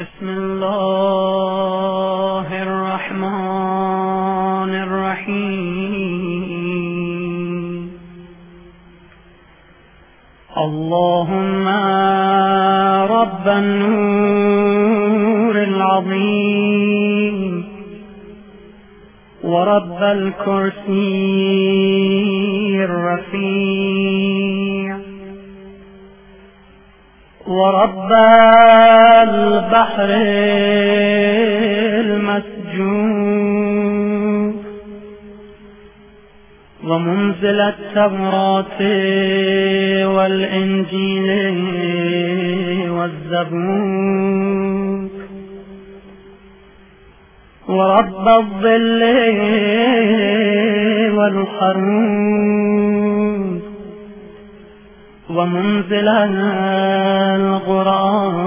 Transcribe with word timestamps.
بسم 0.00 0.28
الله 0.28 2.48
الرحمن 2.62 4.72
الرحيم. 4.86 6.62
اللهم 10.56 11.68
رب 13.16 13.48
النور 13.48 15.56
العظيم 15.62 17.64
ورب 19.44 20.02
الكرسي 20.02 21.24
الرفيع 22.84 24.71
ورب 27.52 28.12
البحر 29.28 30.08
المسجون 32.82 34.54
ومنزل 36.84 37.60
التوراة 37.60 38.80
والإنجيل 40.16 41.30
والزبور. 42.90 45.10
ورب 47.68 48.28
الظل 48.28 49.02
والحرون 51.16 53.21
ومنزل 55.36 56.08
القرآن 57.68 58.42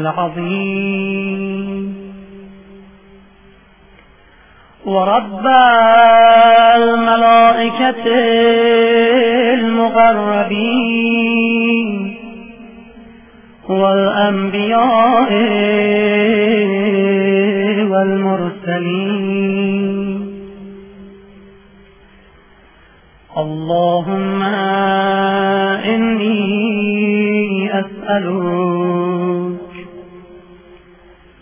العظيم. 0.00 1.96
ورب 4.86 5.46
الملائكة 6.76 8.04
المقربين 9.54 10.46
والأنبياء 13.68 15.32
والمرسلين. 17.90 19.25
اللهم 23.36 24.42
إني 25.94 26.40
أسألك 27.80 29.56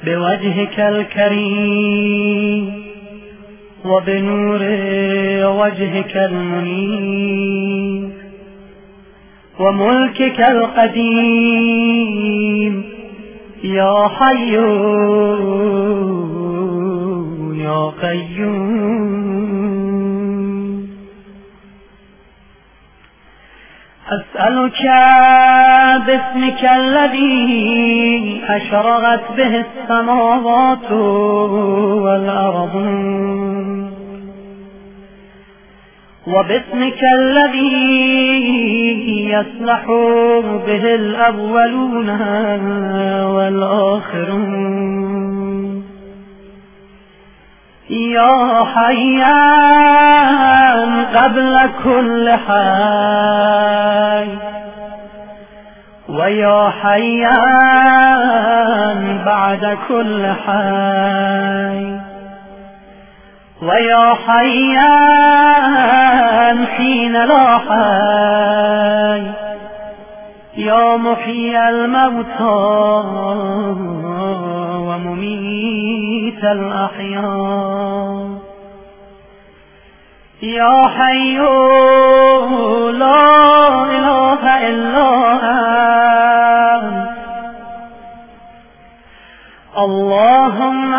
بوجهك 0.05 0.81
الكريم 0.81 2.73
وبنور 3.85 4.63
وجهك 5.61 6.17
المنير 6.17 8.09
وملكك 9.61 10.41
القديم 10.41 11.65
يا 13.65 14.09
حي 14.09 14.55
يا 17.65 17.91
قيوم. 18.03 19.64
أسألك 24.15 24.83
باسمك 26.07 26.63
الذي 26.77 28.43
أشرغت 28.49 29.25
به 29.37 29.65
السماوات 29.65 30.93
والأرض. 32.03 32.75
وباسمك 36.27 37.01
الذي 37.21 37.73
يصلح 39.31 39.87
به 40.67 40.95
الأولون 40.95 42.09
والآخرون. 43.35 45.44
يا 47.91 48.65
حيان 48.75 49.75
قبل 51.15 51.71
كل 51.85 52.31
حي 52.31 54.29
ويا 56.09 56.71
حيان 56.83 57.75
بعد 59.27 59.79
كل 59.89 60.27
حي 60.47 61.99
ويا 63.63 64.15
حيان 64.27 65.47
حين 66.67 67.13
لا 67.13 67.59
حي 67.59 69.25
يا 70.57 70.97
محيي 70.97 71.69
الموتى. 71.69 72.65
ومميت 74.95 76.45
الأحياء. 76.45 78.29
يا 80.43 80.89
حي 80.89 81.39
لا 82.99 83.85
إله 83.85 84.69
إلا 84.69 85.09
أنت. 86.75 87.09
اللهم 89.79 90.91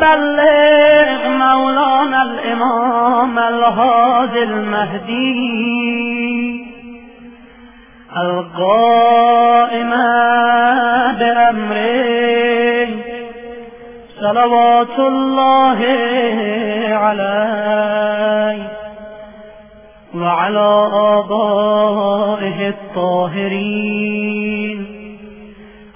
بلغ 0.00 1.28
مولانا 1.28 2.22
الإمام 2.22 3.38
الهادي 3.38 4.42
المهدي. 4.42 5.54
القائم 8.16 9.90
بأمره 11.18 12.13
صلوات 14.24 14.98
الله 14.98 15.78
عليه 17.04 18.62
وعلى 20.14 20.88
آبائه 21.18 22.68
الطاهرين 22.68 23.98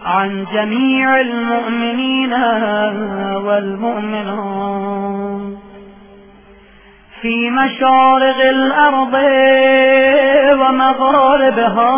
عن 0.05 0.45
جميع 0.53 1.21
المؤمنين 1.21 2.35
والمؤمنات 3.47 4.79
في 7.23 7.51
مشارق 7.51 8.41
الأرض 8.51 9.15
ومغاربها. 10.61 11.95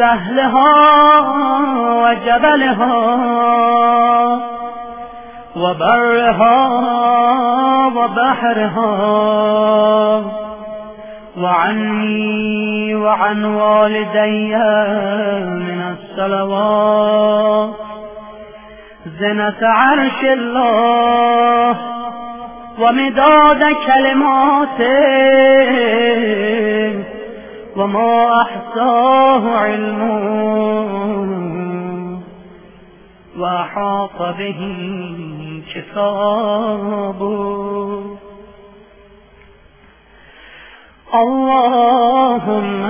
سهلها 0.00 1.20
وجبلها 2.02 2.94
وبرها 5.56 6.68
وبحرها 7.96 8.92
وعني 11.38 12.94
وعن 12.94 13.44
والدي 13.44 14.56
من 15.46 15.96
الصلوات 15.96 17.70
زنة 19.20 19.60
عرش 19.62 20.24
الله 20.24 21.76
ومداد 22.78 23.62
كلماته 23.86 24.90
وما 27.80 28.42
أحصاه 28.42 29.56
علمه 29.56 31.00
وأحاط 33.38 34.18
به 34.38 34.60
كتابه. 35.74 37.20
اللهم 41.14 42.84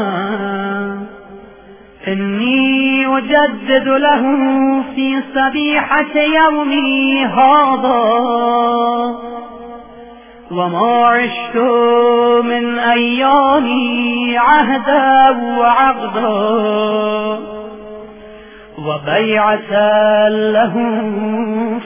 إني 2.09 3.07
أجدد 3.19 3.89
له 3.89 4.23
في 4.95 5.23
صبيحة 5.35 6.15
يومي 6.17 7.25
هذا. 7.25 8.01
وما 10.51 11.07
عشت 11.07 11.57
من 12.45 12.79
أيامي 12.79 14.39
عهدا 14.39 15.31
وعقدا. 15.59 16.31
وبيعة 18.79 20.29
له 20.29 20.75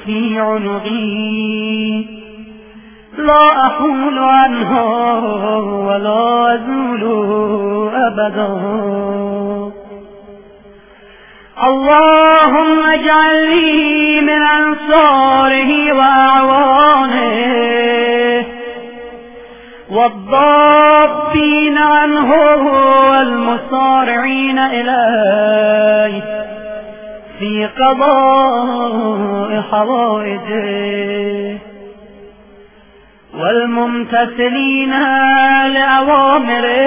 في 0.06 0.40
عنقي. 0.40 2.04
لا 3.18 3.66
أحول 3.66 4.18
عنها 4.18 5.14
ولا 5.68 6.54
أزول 6.54 7.04
أبدا. 7.94 8.48
اللهم 11.64 12.84
اجعل 12.92 13.50
لي 13.50 14.20
من 14.20 14.42
أنصاره 14.42 15.92
وأعوانه. 15.92 17.83
والضابين 19.94 21.78
عنه 21.78 22.34
والمصارعين 23.10 24.58
إليه 24.58 26.22
في 27.38 27.66
قضاء 27.66 29.60
حوائجه. 29.70 31.58
والممتثلين 33.38 34.90
لأوامره. 35.74 36.84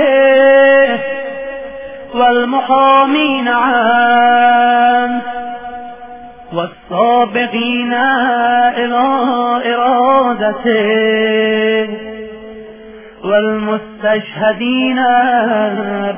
والمحامين 2.15 3.47
عنه 3.47 5.21
والصابغين 6.53 7.93
إلى 8.77 9.03
إرادته. 9.75 10.77
والمستشهدين 13.27 14.99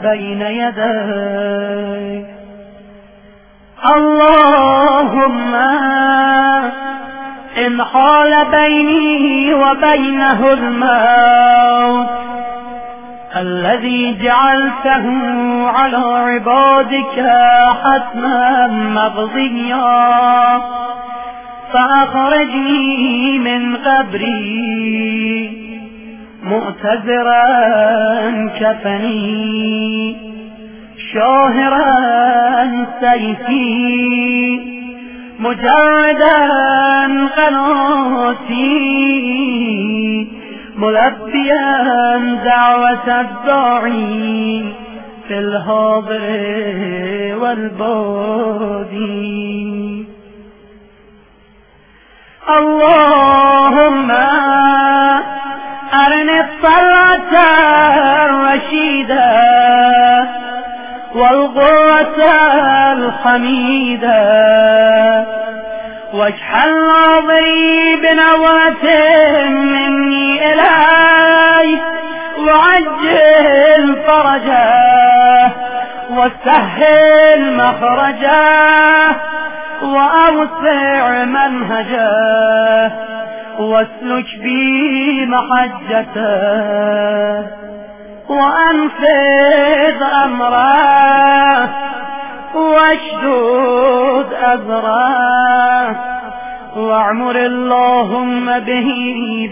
بين 0.04 0.42
يديه 0.42 2.26
اللهم 3.96 5.54
إن 7.66 7.84
حال 7.84 8.46
بيني 8.52 9.54
وبينه 9.54 10.54
الموت 10.54 12.10
الذي 13.36 14.18
جعلته 14.24 15.06
على 15.70 15.98
عبادك 15.98 17.18
حتما 17.84 18.68
مقضيا 18.68 20.62
فأخرجني 21.74 23.40
من 23.40 23.76
قبري. 23.76 25.69
مؤتزرا 26.44 27.44
كفني 28.60 30.16
شاهرا 31.14 31.86
سيفي 33.02 34.60
مجردا 35.40 36.40
قناتي 37.38 38.70
ملبيا 40.78 42.18
دعوة 42.46 43.22
الداعي 43.22 44.64
في 45.28 45.40
الحاضر 45.40 46.22
والبادي 47.42 49.00
اللهم 52.58 54.12
الطلعة 56.40 57.34
الرشيدة 58.26 59.30
والغرة 61.16 62.24
الحميدة. 62.94 64.20
واجعل 66.14 66.70
ناظري 66.88 67.96
بنظرة 67.96 68.86
مني 69.50 70.54
إلي 70.54 71.80
وعجل 72.40 74.02
فرجه 74.08 75.52
وسهل 76.10 77.54
مخرجه 77.58 79.16
وأوسع 79.82 81.24
منهجه. 81.24 83.09
واسلك 83.60 84.26
بي 84.44 85.26
محجته 85.26 86.20
وأنفذ 88.30 90.04
أمره 90.24 91.70
واشدود 92.56 94.34
أذره 94.34 95.96
وأعمر 96.78 97.36
اللهم 97.36 98.60
به 98.60 98.90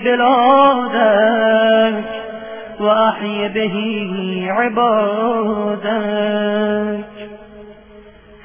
بلادك 0.03 2.03
وأحي 2.79 3.47
به 3.47 3.75
عبادك. 4.49 5.87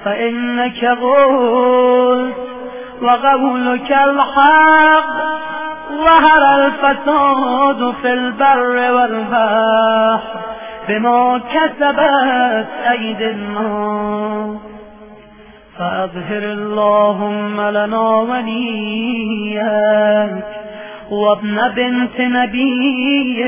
فإنك 0.05 0.85
قلت 0.85 2.35
وقولك 3.01 3.91
الحق 3.91 5.52
ظهر 5.97 6.43
الفساد 6.55 7.93
في 8.01 8.13
البر 8.13 8.91
والبحر 8.91 10.39
بما 10.89 11.41
كسبت 11.53 12.67
أيدي 12.91 13.31
الناس. 13.31 14.57
فأظهر 15.79 16.43
اللهم 16.43 17.61
لنا 17.61 18.09
وليك 18.09 19.63
وابن 21.13 21.67
بنت 21.75 22.21
نبيك 22.21 23.43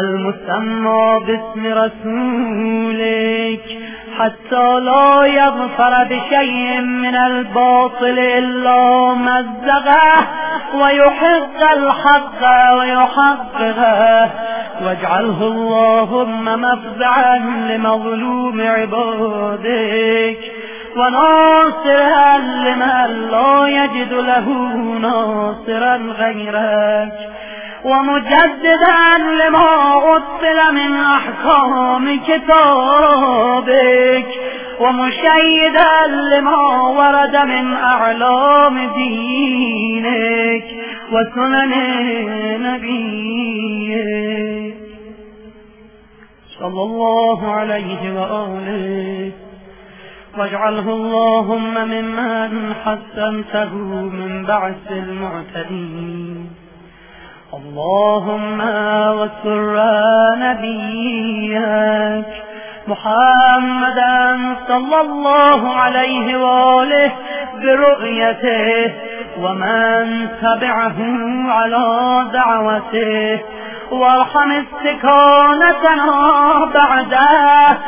المسمى 0.00 1.20
باسم 1.26 1.66
رسولك. 1.66 3.60
حتى 4.18 4.80
لا 4.80 5.24
يظفر 5.24 6.04
بشيء 6.04 6.80
من 6.80 7.14
الباطل 7.14 8.18
إلا 8.18 9.14
مزغه 9.14 10.28
ويحق 10.74 11.72
الحق 11.76 12.72
ويحققه. 12.78 14.30
واجعله 14.84 15.46
اللهم 15.46 16.44
مفزعا 16.44 17.38
لمظلوم 17.70 18.60
عبادك. 18.60 20.38
وناصرا 20.96 22.38
لمن 22.38 23.28
لا 23.30 23.66
يجد 23.68 24.12
له 24.12 24.48
ناصرا 24.98 25.96
غيرك 25.96 27.12
ومجددا 27.84 29.18
لما 29.18 29.96
أصل 30.16 30.74
من 30.74 30.96
أحكام 30.96 32.20
كتابك. 32.26 34.26
ومشيدا 34.80 36.06
لما 36.06 36.82
ورد 36.82 37.36
من 37.36 37.72
أعلام 37.72 38.90
دينك. 38.94 40.64
وسنن 41.12 41.72
نبيك. 42.62 44.74
صلى 46.60 46.82
الله 46.82 47.52
عليه 47.52 48.20
وآله 48.20 49.32
واجعله 50.38 50.88
اللهم 50.88 51.74
ممن 51.74 52.74
حسنته 52.84 53.74
من 54.18 54.44
بعث 54.44 54.86
المعتدين. 54.90 56.50
اللهم 57.54 58.60
وسر 59.18 59.76
نبيك 60.38 62.26
محمدا 62.88 64.38
صلى 64.68 65.00
الله 65.00 65.76
عليه 65.76 66.36
وآله 66.36 67.12
برؤيته 67.62 68.92
ومن 69.42 70.28
تبعه 70.42 70.98
على 71.50 71.86
دعوته. 72.32 73.40
وارحم 73.90 74.50
استكانتنا 74.50 76.10
بعده. 76.74 77.78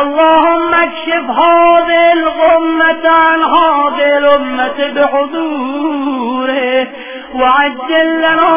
اللهم 0.00 0.74
اكشف 0.74 1.30
هذه 1.30 2.12
الغمة 2.12 3.08
عن 3.08 3.40
هذه 3.42 4.18
الأمة 4.18 4.78
بحضوره 4.96 6.86
وعجل 7.34 8.18
لنا 8.18 8.52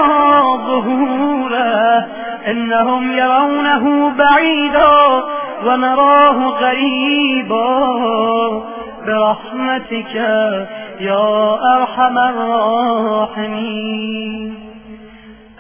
ظهوره. 0.68 2.08
إنهم 2.48 3.12
يرونه 3.12 4.10
بعيدا 4.10 5.24
ونراه 5.66 6.38
غريبا. 6.48 7.70
برحمتك 9.08 10.16
يا 11.00 11.58
أرحم 11.78 12.18
الراحمين. 12.18 13.86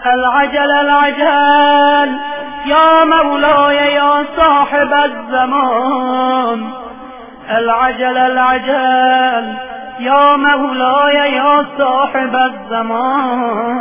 العجل 0.05 0.71
العجل. 0.71 2.19
يا 2.65 3.03
مولاي 3.03 3.93
يا 3.93 4.25
صاحب 4.37 4.93
الزمان. 4.93 6.69
العجل 7.51 8.17
العجل. 8.17 9.53
يا 9.99 10.35
مولاي 10.35 11.33
يا 11.35 11.65
صاحب 11.77 12.35
الزمان. 12.35 13.77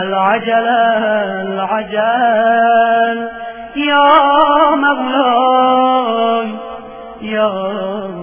العجل 0.00 0.68
العجل. 1.48 3.28
يا 3.76 4.76
مولاي 4.76 6.48
يا 7.20 8.15